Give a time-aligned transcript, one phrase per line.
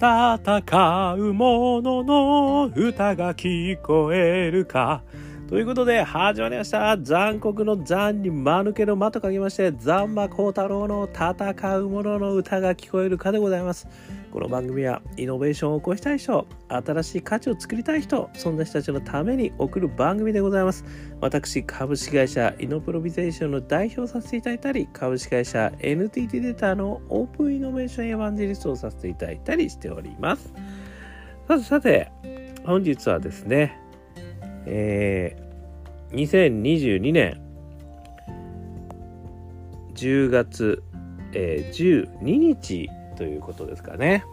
[0.00, 5.02] 戦う者のの歌が聞こえるか。
[5.46, 13.88] ということで始まりました残酷の残に間抜けの間と書きまして残馬幸太郎の戦う者の歌が聞こえるかでございます
[14.32, 20.84] この番組はイノベーションを起こしたい人新しい価値を作りたい人そんな人たちのために送る番組でございます。
[21.20, 30.52] 私株式会社イノプロビゼーションの代表させていただいたり株式会社 NTT データのオープンイノベーションエヴァンジェリストをさせていただいたりしております。
[31.48, 32.12] さてさて
[32.64, 33.80] 本日はですね
[34.66, 37.40] えー、2022年
[39.94, 40.82] 10月、
[41.32, 42.88] えー、12日
[43.20, 44.24] ということですかね。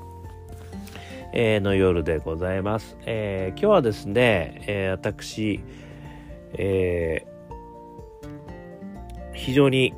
[1.34, 2.96] えー、の夜でございます。
[3.06, 5.60] えー、今日はですね、えー、私、
[6.54, 7.28] え
[9.34, 9.94] 非常に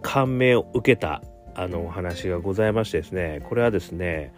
[0.00, 1.20] 感銘を受けた
[1.54, 4.32] あのお話がございましてですね、これはですね、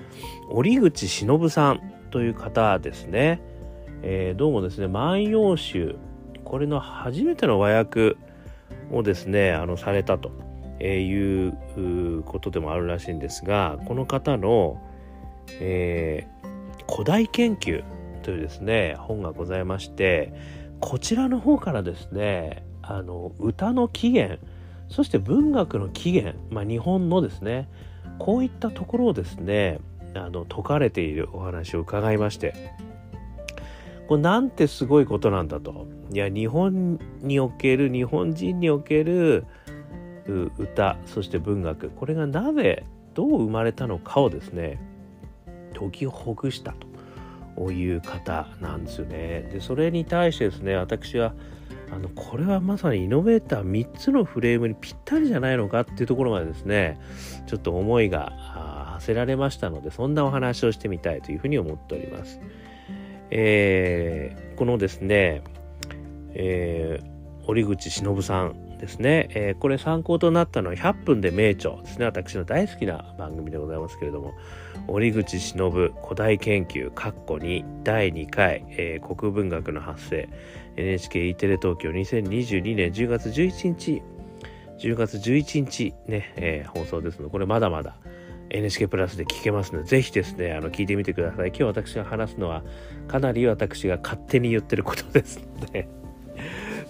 [0.50, 3.40] 折口忍さんという方ですね。
[4.02, 5.94] え、どうもですね「万葉集」
[6.42, 8.16] これの初めての和訳
[8.90, 10.45] をですねあのされたと
[10.78, 14.80] えいうことでもあるらしいんですがこの方の、
[15.60, 17.84] えー、古代研究
[18.22, 20.32] というですね本がございまして
[20.80, 24.38] こちらの方からですねあの歌の起源
[24.88, 27.68] そして文学の起源、まあ、日本のですね
[28.18, 29.80] こういったところをですね
[30.14, 32.54] あの説かれているお話を伺いまして
[34.06, 35.88] これなんてすごいことなんだと。
[36.12, 39.46] いや、日本における、日本人における
[40.28, 44.80] 歌、そして文学、これがなぜ、どう生まれたのかをですね、
[45.78, 46.74] 解きほぐした
[47.56, 49.48] という方なんですよね。
[49.52, 51.34] で、それに対してですね、私は、
[51.92, 56.98] あのこれはまさにイノベーター3つのフレームにぴったりじゃないのかっていうところまでですね
[57.46, 58.30] ちょっと思いが
[58.94, 62.40] 馳せられましたのでそんなお話をしてみたいというふうに思っております。
[63.30, 65.42] えー、このですね、
[66.34, 74.34] えー、折口忍さんですね、えー、これ参考となったのは100分で名著ですね私の大好きな番組でございますけれども
[74.88, 80.28] 折口忍古代研究括弧2第2回、えー、国文学の発生
[80.76, 84.02] NHKE テレ東京2022年10月11日
[84.78, 87.96] 10月11日ね、えー、放送ですのでこれまだまだ
[88.50, 91.48] NHK プラスで聞けますので、ぜひですね、あの、聞いてみてください。
[91.48, 92.62] 今日私が話すのは、
[93.08, 95.88] かなり私が勝手に言ってることですので、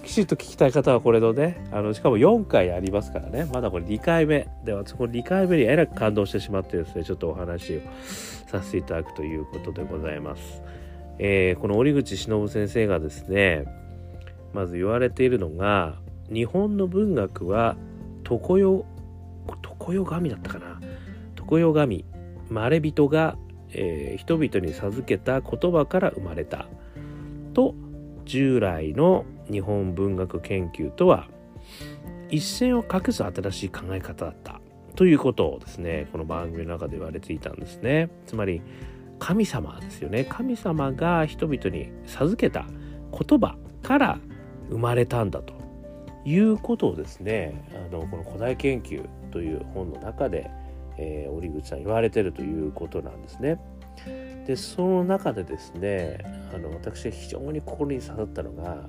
[0.07, 4.49] きちっと聞きたい方はこれのね、あの、しかも4回ありますからね、まだこれ2回目。
[4.65, 7.81] では、そこ2回目にえらく感動してしまってですね、ちょっとお話を
[8.47, 10.63] させていただくということでございます。
[11.19, 13.65] えー、この折口忍先生がですね、
[14.55, 15.97] まず言われているのが、
[16.33, 17.77] 日本の文学は
[18.23, 18.85] 常世、
[19.81, 20.81] 常世神だったかな？
[21.35, 22.05] 常世神
[22.49, 23.37] まれびとが、
[23.73, 26.67] えー、人々に授けた言葉から生まれた
[27.55, 27.75] と
[28.25, 31.29] 従来の日本文学研究とは
[32.31, 34.61] 一線を画す新しい考え方だった
[34.95, 38.63] ということをですねこの番組の中で言われていたんですねつまり
[39.19, 42.67] 神様ですよね神様が人々に授けた
[43.13, 44.19] 言葉から
[44.71, 45.55] 生まれたんだと
[46.25, 50.51] いうことをですねあのこの古代研究という本の中で
[50.99, 53.59] えー、折口さん言われてるということなんですね。
[54.47, 56.19] でその中でですね
[56.55, 58.85] あの私が非常に心に刺さったのが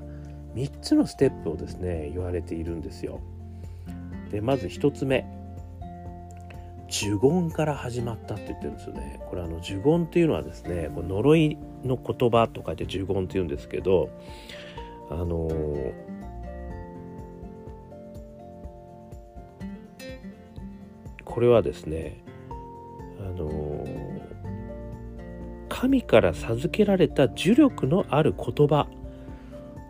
[0.58, 3.22] 3つのステップをですね言われているんですよ。
[4.32, 5.24] でまず1つ目
[6.90, 9.20] 呪言から始まったって言ってるんですよね。
[9.30, 14.10] これあの呪言っていうのはですねこ呪いの言葉と書いて呪言って言うんですけど
[15.12, 15.48] あの
[21.24, 22.24] これはですね
[23.20, 23.86] あの
[25.70, 28.88] 神から授けられた呪力のある言葉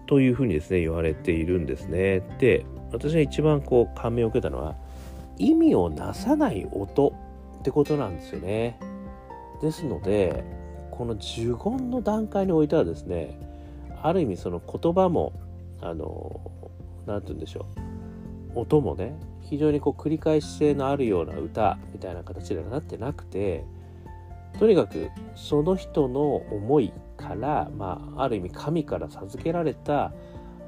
[0.08, 2.22] というふうにですね言われているんですね。
[2.40, 4.76] で私が一番こう感銘を受けたのは
[5.38, 7.14] 意味をなさない音
[7.60, 8.80] ってことなんですよね。
[9.62, 10.44] ですので
[10.92, 13.40] この呪言の段階においてはですね
[14.02, 15.34] ある意味その言葉も
[15.82, 16.42] あの
[17.06, 17.66] 何て言うんでしょ
[18.56, 23.64] う音もね非常にこう繰り返し性のあるような歌みたいな形ではなってなくて
[24.60, 30.14] とにかくその人の思いから、まあ、ある意味神から授けられた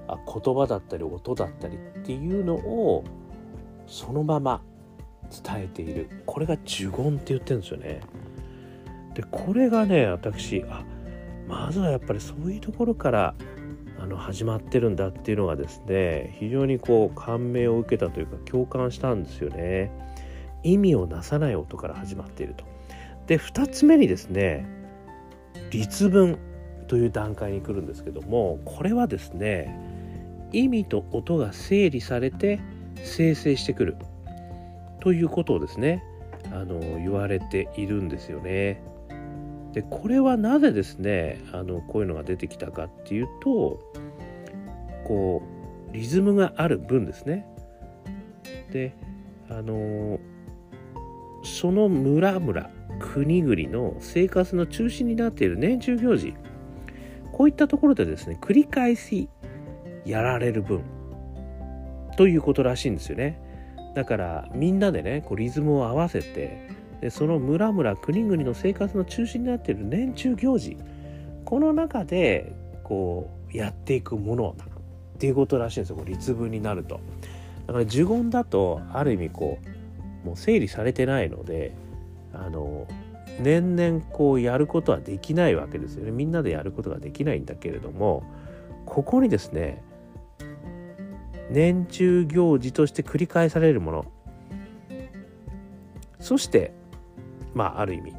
[0.07, 3.04] 言葉だったり音だったりっていうのを
[3.86, 4.62] そのまま
[5.30, 6.10] 伝えている。
[6.25, 8.01] これが呪言って言ってるんですよね。
[9.13, 10.84] でこれがね私あ
[11.48, 13.36] まずはやっぱりそういうところから
[14.00, 19.92] あの始まってるんだっていうのがですね非常にこう感銘を受けたというか共感したんですよね。
[20.63, 22.66] 意味をなさない音から始まっていると。
[23.28, 24.79] で2つ目にですね
[25.72, 26.38] 律文
[26.88, 29.78] という段階に来るんですけどもこれはですね
[30.51, 32.60] 意味と音が整理されて
[32.96, 33.98] 生成してくる
[35.00, 36.04] ということをですね
[36.51, 38.81] あの言われているんですよね。
[39.74, 43.80] でこれはなぜですねあのこういうのが出てきたかっていうと
[45.06, 45.44] こ
[45.92, 47.46] うリズムがある分ですね。
[48.72, 48.96] で
[49.50, 50.19] あの
[51.44, 52.69] その村々
[53.00, 56.34] 国々の生活の中心になっている年中行事。
[57.31, 59.30] こういったところでですね繰り返し
[60.06, 60.84] やられる分
[62.18, 63.40] ということらしいんですよね。
[63.96, 66.68] だからみんなでねこうリズムを合わせて
[67.01, 70.78] でその村々国々の生活の中心になっている年中行事
[71.46, 72.54] この中で
[72.84, 74.56] こうやっていくもの
[75.16, 75.96] っていうことらしいんですよ。
[75.96, 77.00] こう律文になると。
[77.68, 79.60] だから呪言だとある意味こ
[80.24, 81.74] うもう整理されてないので
[82.34, 82.88] あの
[83.42, 86.12] 年々こうやることはできないわけですよね。
[86.12, 88.24] みんなでやることができないんだけれども
[88.86, 89.84] ここにですね
[91.50, 94.06] 年中行事として繰り返されるもの。
[96.20, 96.74] そして
[97.54, 98.14] まあある意味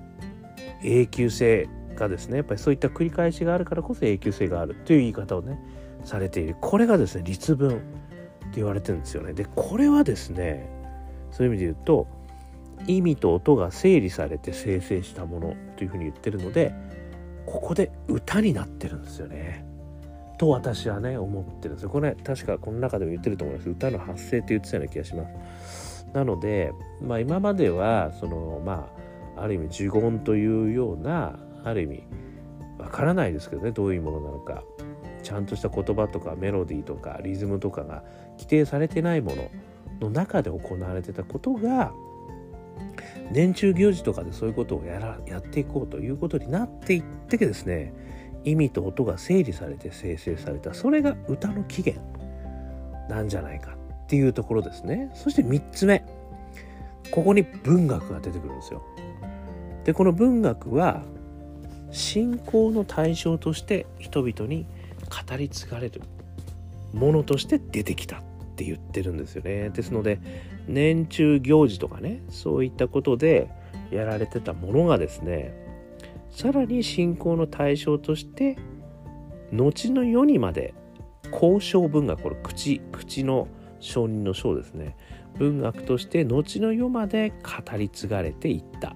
[0.83, 5.59] 永久性がですねやっぱりそういった繰り返しがあるからこそ永久性があるという言い方をね
[6.05, 6.56] されている。
[6.61, 9.35] これがですね律文って言われてるんですよね。
[9.35, 10.69] でこれはですね
[11.31, 12.06] そういう意味で言うと
[12.87, 16.75] 意味と音が整理されて生成したものというふうに言ってるので
[17.47, 19.65] ここで歌になってるんですよね。
[20.38, 21.91] と私はね思ってるんですよ。
[21.91, 25.25] これ確かこの中でも言ってると思います歌の発声って言ってたような気がしま
[25.67, 26.06] す。
[26.12, 26.73] なので、
[27.03, 28.91] まあ、今まではそのま
[29.37, 32.03] あある意味呪言というようなある意味
[32.79, 34.62] わからないですけどねどういうものなのか
[35.23, 39.50] ちゃんとした言葉とかメロディーとかリズムとかが規定されてないもの
[40.00, 41.93] の中で行われてたことが
[43.31, 47.93] 年中行事とかでそういうことをやらやっていこうということになっていってですね
[48.44, 52.03] 意味と音が整理されて生成されたそれが歌の起源
[53.09, 55.11] なんじゃないかっていうところですね。
[55.15, 56.05] そして3つ目。
[57.11, 58.82] ここに文学が出てくるんですよ。
[59.85, 61.03] でこの文学は
[61.91, 64.67] 信仰の対象として人々に
[65.29, 66.03] 語り継がれる
[66.93, 68.19] ものとして出てきた。
[68.19, 68.21] っ
[68.61, 69.71] って言ってるんですよね。
[69.71, 70.21] ですので
[70.69, 73.49] 年中行事とかねそういったことで
[73.91, 75.55] やられてたものがですね
[76.31, 78.59] さらに信仰の対象として
[79.53, 80.75] 後の世にまで
[81.33, 83.49] 交渉文学これ口口の
[83.81, 84.95] 承認の章ですね。
[85.39, 88.95] 文学として後の世まで語り継がれていった。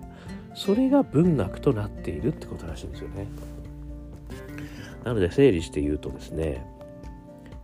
[0.54, 3.26] それが文学となっているってことらしいんですよね。
[5.04, 6.66] なので整理して言うとですね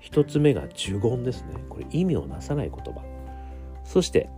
[0.00, 1.54] 一つ目が呪言ですね。
[1.68, 3.02] これ意味をなさない言葉。
[3.84, 4.28] そして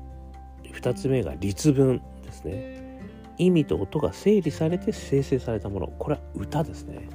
[0.64, 2.82] 2つ目が律文ですね。
[3.38, 5.86] 意味と音が整理されて生成されたもの。
[5.86, 7.08] これは歌ですね。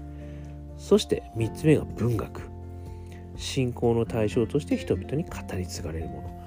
[0.78, 2.42] そして3つ目が文学。
[3.36, 6.38] 信仰の対象として人々に語り継がれるもの。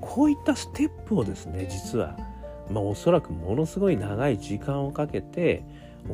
[0.00, 2.16] こういったステップをですね実は
[2.70, 5.62] まあおそらくものすごい長い時間をかけて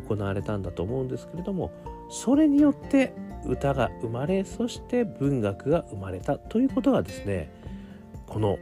[0.09, 1.71] 行われたんだと思うんですけれども
[2.11, 3.13] それによって
[3.47, 7.51] 歌が生まれそして文学が生まれたということがですね
[8.27, 8.59] この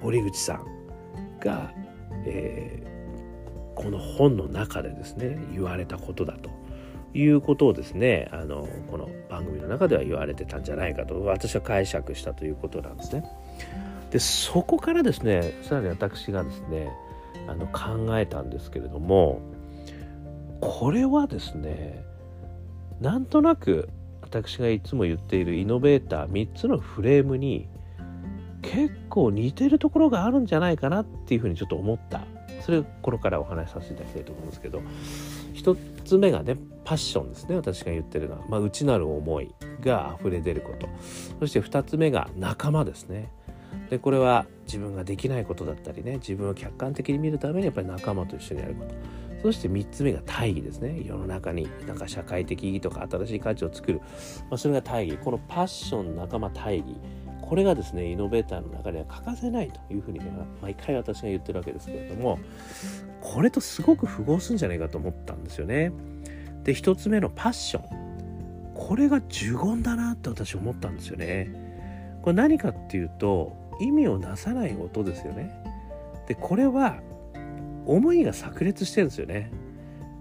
[0.00, 0.66] 堀口さん
[1.40, 1.72] が、
[2.26, 6.50] えー、この本の中でですね言われたことだと
[7.14, 13.24] いうことをですねあのこの番組の中では言われてたんじゃないかと私は解釈したということなんですね。
[14.10, 16.90] でそこからですねさらに私がですね
[17.48, 19.40] あの考えたんですけれども
[20.60, 22.04] これはですね
[23.00, 23.88] なんとなく
[24.22, 27.68] 私がいつも言っているイノベーター3つのフレームに
[28.62, 32.22] 結構似てるところがあるんじゃないかなっていうふうにちょっと思った。
[32.64, 34.80] それをこれからお話しさせていただきたいと思うんですけど
[35.54, 37.56] 1つ目がねパッションですね。
[37.56, 40.88] 私が言ってるのは、まあ、内なる思いが溢れ出ること。
[41.40, 43.30] そして2つ目が仲間ですね。
[43.90, 48.94] でこれは自分ができないことだったりね自分を客観的に見るためにやっぱり仲間と一緒にやること。
[49.44, 54.00] そして3つ目が大義ですね世の中になんか社会的意義とか新しい価値を作る、
[54.48, 56.96] まあ、それが大義このパッション仲間大義
[57.42, 60.32] これがですねイノベーターの中では欠かせないというふうにね
[60.62, 62.38] 毎回私が言ってるわけですけれども
[63.20, 65.92] これとすごく符合するんじゃないかと思ったんですよね。
[66.62, 71.50] で1つ目のパッションこれが呪言だなって私思ったんですよね。
[72.22, 75.54] これ何かっていうと意味をなさない音ですよね。
[76.28, 76.96] でこれは
[77.86, 79.50] 思いが炸裂してるんですよね。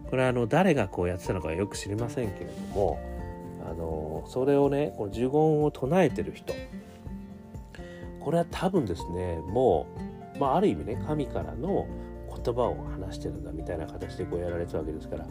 [0.09, 2.99] これはあの誰がこうやってたのかよく知りませんけれども
[3.67, 6.53] あのそれをねこの呪言を唱えてる人
[8.19, 9.87] これは多分ですねも
[10.35, 11.87] う、まあ、ある意味ね神からの
[12.43, 15.25] 言葉を話してるんだみたいな形でこうやられてたわけですから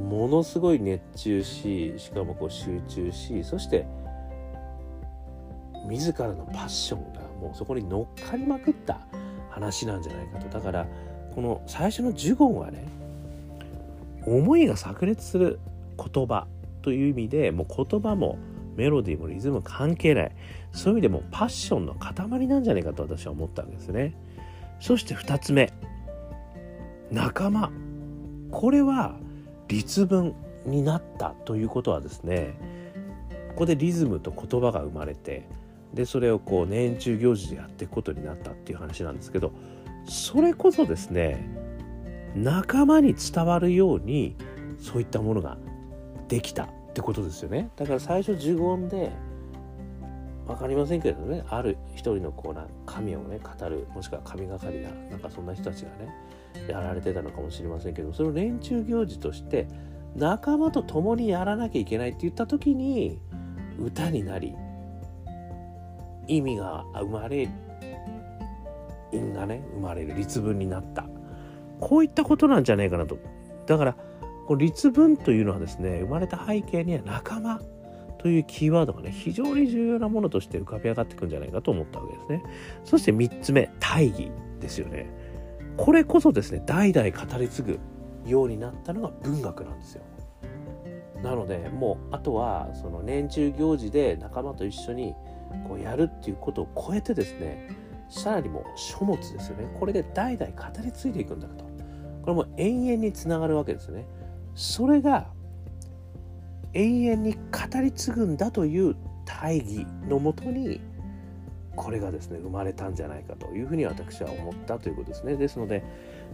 [0.00, 3.86] ものすごい熱中ししかもこう集中しそして
[5.88, 9.00] 自らのパッションがもうそこに乗っかりまくった
[9.50, 10.86] 話なんじゃないかとだから
[11.36, 12.88] この最初の呪言はね
[14.24, 15.60] 思いが炸裂する
[15.96, 16.46] 言葉
[16.82, 18.38] という意味でもう言葉も
[18.74, 20.32] メロディーもリズム関係ない。
[20.72, 24.14] そういう意味でもパッションの塊なんじゃないかと私は思ったわけですね。
[24.80, 25.72] そして2つ目。
[27.10, 27.70] 仲間。
[28.50, 29.16] これは
[29.68, 32.58] 律文になったということはですね
[33.50, 35.48] ここでリズムと言葉が生まれて
[35.94, 39.52] でそれをこう年中行事でやっていくことになったっていう話なんですけど
[40.06, 41.48] それこそですね
[42.34, 44.36] 仲間に伝わるように
[44.78, 45.56] そういったものが
[46.28, 47.70] できたってことですよね。
[47.76, 49.12] だから最初呪言で
[50.46, 56.14] 分かりませんけれどねある一人のこうな神をね語るもしくは神がかりななんかそんな人たちがね
[56.68, 59.66] やられてたのかもしれませんけどそれを連中行事として
[60.14, 63.18] 仲間と共にやらなきゃいけないって言った時に
[63.78, 64.54] 歌になり
[66.28, 67.48] 意味が生まれ
[69.12, 71.06] 因がね生まれる律文になった。
[71.80, 73.18] こういったことなんじゃないかなと。
[73.66, 73.96] だから
[74.46, 77.60] この律文というのはですね生まれた背景には仲間
[78.18, 82.42] というキーワードがね非常に重要なものとして浮かび上がってくるんじゃないかと思ったわけですね。
[82.84, 85.10] そして3つ目大義ですよね。
[85.76, 87.78] これこそですね代々語り継ぐ
[88.24, 90.02] ようになったのが文学なんですよ。
[91.22, 95.14] なのでもうあとはその年中行事で仲間と一緒に
[95.68, 97.68] こうやるっていうことを超えてですね
[98.08, 99.66] さらにもう書物ですよね。
[99.78, 101.64] これで代々語り継いでいくんだと。
[102.22, 104.06] これも永遠につながるわけですよね。
[104.54, 105.28] それが
[106.72, 110.80] 永遠に語り継ぐんだという大義のもとに
[111.74, 115.36] これがですね生まれたんじゃないかというふうに私は思ったということですね。
[115.36, 115.84] ですので、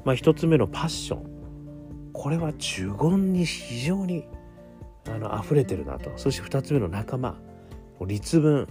[0.05, 1.33] まあ、一つ目のパッション。
[2.13, 4.25] これは呪言に非常に
[5.07, 6.11] あの溢れてるなと。
[6.17, 7.37] そして2つ目の仲間。
[8.07, 8.69] 律文。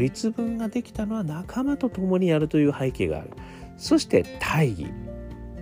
[0.00, 3.30] 律文ができたのは仲間と共にやるという背景がある。
[3.76, 4.86] そして大義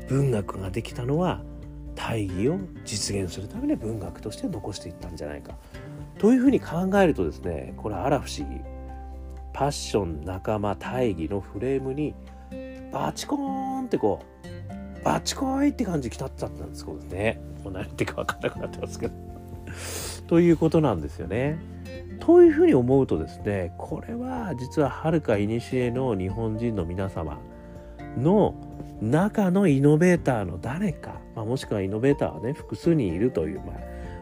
[0.09, 1.43] 文学ができたのは
[1.95, 5.57] 大義を実現するために文学として残していったんじゃないか。
[6.19, 8.61] というふうに考えるとですねこれあら不思議。
[9.53, 12.15] パッション仲間大義のフレームに
[12.91, 14.21] バチコーンってこ
[15.01, 17.41] うバチコーイって感じきたっちゃったんですこれね。
[17.63, 19.15] もう何言ってか分からなくなってますけど。
[20.27, 21.59] ということなんですよね。
[22.23, 27.41] というふうに思うとですねこれは実ははるか古の日本人の皆様
[28.17, 28.55] の
[29.01, 33.77] 中のイノベーターの誰か、まあ、もしくはイノベーターはね複数人いるという、まあ、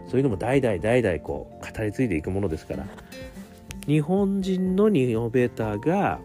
[0.08, 2.86] そういうのも代々代々こう語り継いでいくものですから
[3.86, 6.20] 日本人のイノベーターが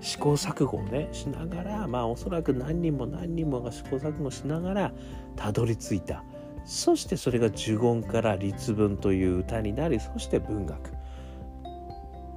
[0.00, 4.92] 試行錯誤をねしながらまあおそらく何人も何人もが試行錯誤しながら
[5.36, 6.24] たどり着いた。
[6.64, 10.99] そしてそれが呪言から律文という歌になりそして文学。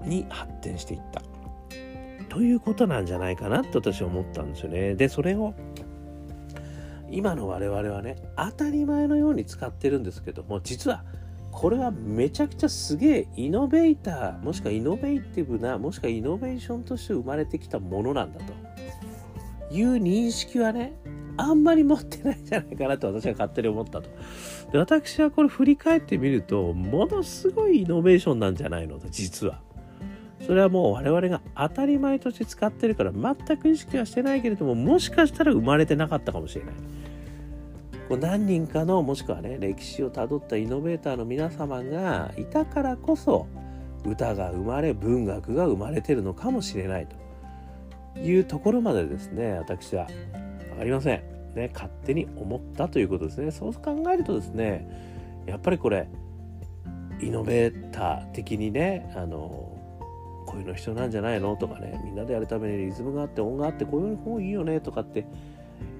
[0.06, 1.22] に発展していった
[2.30, 4.96] ということなんじゃないかなって私は思ったんですよね。
[4.96, 5.54] でそれを
[7.12, 11.04] 今の我々はね当たり前のように使ってるんですけども実は
[11.52, 18.54] これはめちゃくちゃすげえイノベーターもしくはイノベーティブなもしくはイノベーションとして生まれてきたものなんだと
[19.72, 20.94] いう認識はね
[21.38, 24.10] あんまり持ってないんじゃないかなと私は勝手に思ったと。
[24.72, 29.62] で私はこれ振り返ってみるとものすごいイノベーションなんじゃないのと実は。
[30.46, 36.74] それはもう我々が当たり前として使ってるから全く意識はしてないけれどももしかしたら生まれてなかったかもしれない。
[38.10, 43.48] こう何人かのもしくはね歴史をたどったイノベーターの皆様がいたからこそ
[44.06, 47.08] 歌が生まれ文学が生まれてるのかもしれない
[48.14, 50.08] というところまでですね私は
[50.72, 51.24] 分かりません。
[51.56, 53.52] ね勝手に思ったということですね。
[53.52, 56.10] そう考えるとですねやっぱりこれ
[57.22, 59.73] イノベーター的にねあの
[60.44, 61.56] こういうの必要なんじゃないの？
[61.56, 64.80] とかねみんなでやるためにリズムがあって音があってこういう方いいよね？
[64.80, 65.26] とかって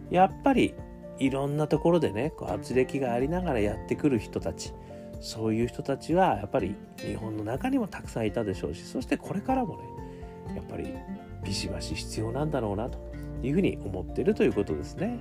[0.10, 0.74] やっぱり
[1.20, 4.74] いろんなところでねこう圧力がありながらやってくる人たち
[5.22, 9.78] そういう人たちはやっぱり日本の中にもたくさんいたでしょうしそしてこれからも
[10.48, 10.94] ねやっぱり
[11.44, 13.00] ビシバシ必要なんだろうなと
[13.42, 15.20] いうふうに思ってるということですね。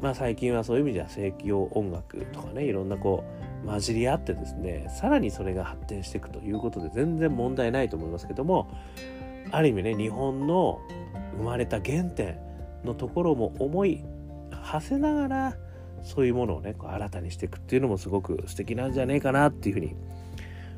[0.00, 8.70] まあ最近はそういう意味では正規用音楽とかねいろんなこう混じり合ってですねさらにそれが発展していくということで全然問題ないと思いますけども
[9.50, 10.80] ある意味ね日本の
[11.36, 12.38] 生まれた原点
[12.84, 14.04] のところも思い
[14.50, 15.56] 馳せながら
[16.02, 19.96] そういうものをねこう新たにしていくっていうのもすごく素敵なんじゃねえかなっていうふうに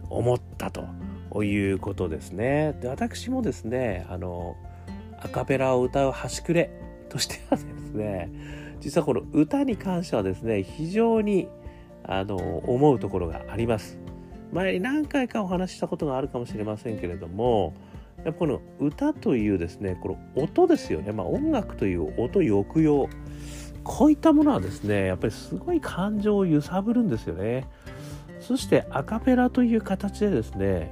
[0.09, 2.77] 思ったということですね。
[2.81, 4.57] で私もですねあの
[5.21, 6.71] アカペラを歌う端くれ
[7.09, 8.31] としてはですね
[8.81, 11.49] 実はこの歌に関してはですね非常に
[12.09, 13.99] あの思うところがあります。
[14.53, 17.75] 前に何回かお話ししたことがあるかもしれませんけれども
[18.25, 23.09] やっぱこの歌というですねこの音ですよね、まあ、音楽という音抑揚。
[23.85, 27.67] こういったものはですねやっぱりすごい感情を揺さぶるんですよね。
[28.41, 30.91] そしてアカペラという形でですね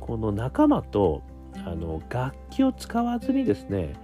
[0.00, 1.22] この仲間と
[1.64, 3.94] あの楽器を使わずにですね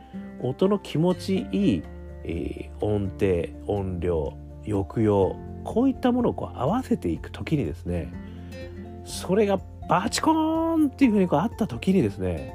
[0.41, 1.83] 音の気持ちいい、
[2.25, 8.13] えー、音程音量抑揚こういったものをこう合わせていく時にですね
[9.05, 12.55] それがバチコーンっていうふうにこうあった時にですね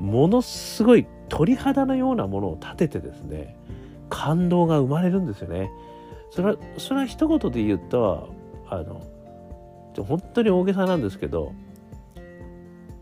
[0.00, 3.56] ものすごい鳥肌のようなものを立ててですね
[4.08, 5.70] 感動が生まれるんですよね。
[6.30, 8.32] それはそれは一言で言うと
[8.68, 9.02] あの
[9.96, 11.52] 本当に大げさなんですけど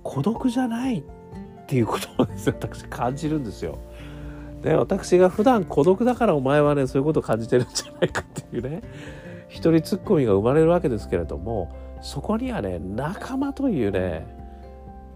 [0.03, 1.03] 孤独じゃないっ
[1.67, 3.79] ていうことをですね私感じるんですよ。
[4.63, 8.83] で私が普段孤独だからお前はねそういうことを感じてるんじゃないかっていうね
[9.57, 14.27] 一人ツッコミが生まれるわけですけれどもそこにはね仲間というね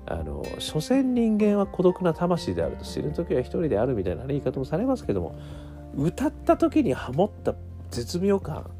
[0.07, 5.39] あの所詮人間は孤独な魂であると死ぬ時は一人であるみたいな、言い方もされますけども
[5.95, 7.55] 歌った時にハモった
[7.91, 8.71] 絶妙感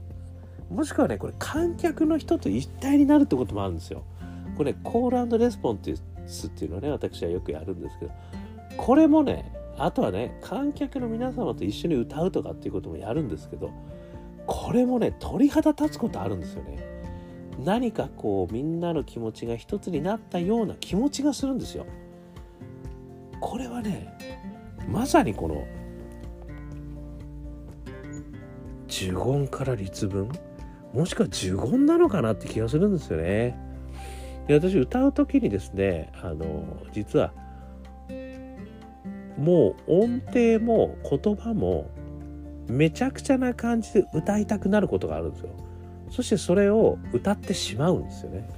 [0.71, 4.03] もしくはねこれ観客の人と一体になるってこともあるんですよ。
[4.57, 6.01] これ、ね、コールレスポンっていうっ
[6.51, 8.13] ていうのはね私はよくやるんですけど
[8.77, 13.71] これもねあとはね観客の皆様と一緒に歌うとかっていうこともやるんですけど
[14.53, 16.85] これもね鳥肌立つことあるんですよね。
[17.65, 21.87] 何かこうみんなの気持ちが一つになったような気持ちがするんですよ。
[23.41, 24.19] これはね
[24.89, 25.65] まさにこの
[28.89, 30.29] 呪言から律文？
[30.93, 33.57] もしくは呪言なのかなって気がするんですよね。
[34.49, 37.33] で私歌う時にですねあの実は
[39.39, 41.89] もう音程も言葉も
[42.71, 45.51] めちゃくちゃな感じで歌いたくなることがあるんですよ。
[46.11, 48.49] そしてそれを歌ってしまうんですよね。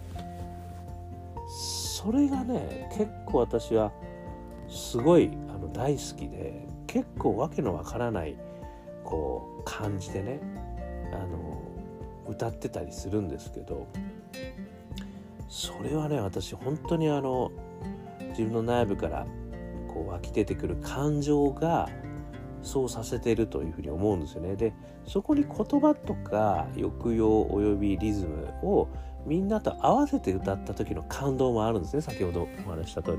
[1.49, 3.93] それがね結構私は
[4.69, 8.37] すごいあの大好きで結構わけのわからない
[9.05, 10.41] こう感じでね
[11.13, 11.63] あの
[12.29, 13.87] 歌ってたりするんですけど
[15.49, 17.53] それはね私本当にあの
[18.31, 19.27] 自分の内部から
[19.87, 21.89] こう湧き出てくる感情が
[22.63, 24.57] そうさせてるというふうに思うんですよね。
[24.57, 24.73] で
[25.07, 28.89] そこに言葉とか抑揚およびリズムを
[29.27, 33.19] みんなと合わせて歌った時の感動もあるんですね先ほどお話した通り。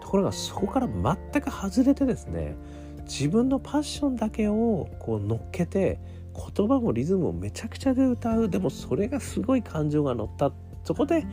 [0.00, 2.56] ところがそこから全く外れてですね
[3.04, 6.00] 自分のパッションだけをこう乗っけて
[6.34, 10.52] 言葉もリズムもめちゃくちゃで歌うでもそれがすごい感情が乗った
[10.84, 11.24] そこで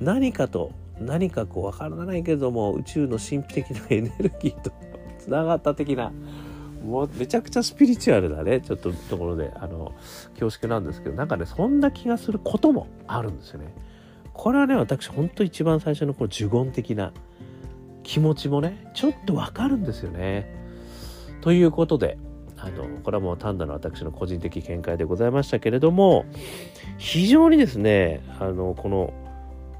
[0.00, 4.72] 何かと何かこう分からないけれども宇宙の神秘的なエネルギーと
[5.18, 6.12] つながった的な
[6.84, 9.92] もうめちゃくちゃスピリチュアルなねちょっとところであの
[10.38, 13.74] 恐縮なんですけどなんかねそんな気がすることもあるんですよね。
[14.32, 17.12] これはね私本当一番最初のこの呪言的な
[18.02, 20.54] 気持ちもねちょっとわかるんですよね。
[21.40, 22.18] ということで
[22.58, 26.24] あのこれはもう単なる私の個人的見解でございましたけれども
[26.98, 29.12] 非常にですねあのこの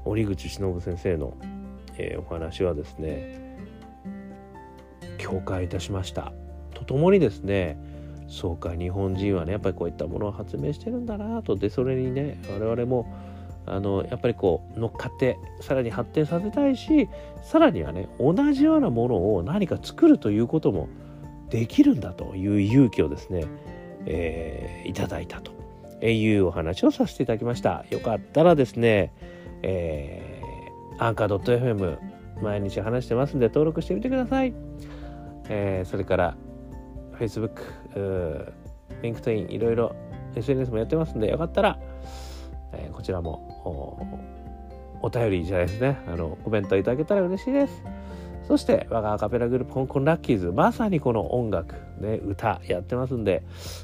[0.05, 1.37] 折口忍先生の、
[1.97, 3.57] えー、お話はですね
[5.17, 6.31] 共感いたしました
[6.77, 7.75] とともにですね
[8.27, 13.11] そうか日本人はねやっぱりこういったものを発明してるんだなとでそれにね我々も
[13.65, 17.09] あのやっぱりこう乗っかってさらに発展させたいし
[17.41, 20.87] さらにはね同じようなものを何か作るということも
[21.49, 23.45] できるんだという勇気をですね、
[24.05, 25.51] えー、いただいたと
[26.05, 27.85] いうお話をさせていただきました。
[27.89, 29.13] よかったらですね、
[29.63, 31.97] えー、アンカー .fm
[32.41, 34.53] 毎日話してますんで登録してみてください。
[35.49, 36.37] えー、それから
[37.19, 37.51] Facebook、
[39.01, 39.95] LinkedIn いろいろ
[40.35, 41.79] SNS もやってますんでよかったら、
[42.73, 44.07] えー、こちらも
[45.01, 47.83] お便りじゃないですねあのコメントいただけたら嬉しいです。
[48.47, 53.43] そして我がアカペラグループ香港ラッキーズまさにこの音楽ね歌やってますんで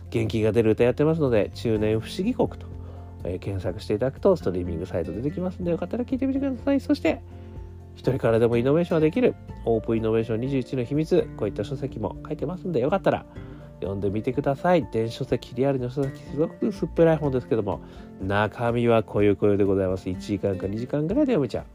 [0.10, 2.66] 元気が出る歌やってますので中年不思議国と、
[3.26, 7.22] えー、検索していただくとストリーミングサイト出てきますんでよかったら聞いてみてくださいそして
[7.96, 9.36] 一人からでもイノベーションはできる。
[9.66, 11.28] オープンイノベーション21の秘密。
[11.38, 13.26] こういった書籍も書いてますんでよかったら
[13.80, 14.88] 読んでみてください。
[14.92, 17.82] 電子書籍リアルの書籍すごくすっぺらい本ですけども。
[18.22, 20.10] 中身はこういう声でございます。
[20.10, 21.66] 1時間か2時間ぐらいで読めちゃう。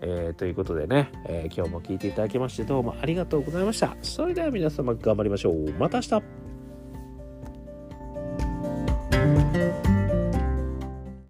[0.00, 3.96] えー、ということでね、えー、今日も聞いていただきましてどうもありがとうございました。
[4.02, 5.72] それでは皆様頑張りましょう。
[5.78, 6.53] また明日。